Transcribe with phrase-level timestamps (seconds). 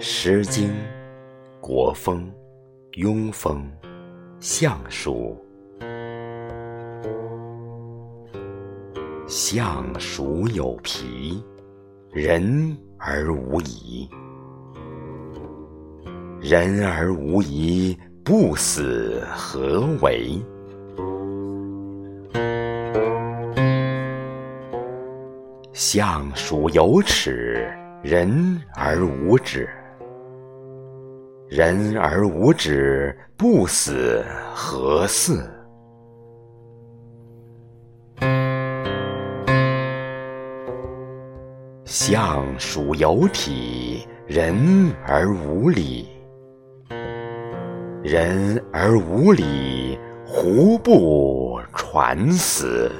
[0.00, 0.68] 诗经》
[1.60, 2.32] 国风
[2.92, 3.68] 庸风
[4.38, 5.36] 相书。
[9.26, 11.42] 相鼠有皮，
[12.12, 14.08] 人而无仪。
[16.40, 20.40] 人而无仪，不死何为？
[25.72, 27.68] 相鼠有齿，
[28.00, 29.68] 人而无止。
[31.48, 34.22] 人而无止，不死
[34.54, 35.42] 何似？
[41.86, 46.08] 相鼠有体，人而无礼。
[48.02, 52.92] 人而无礼，胡不传死？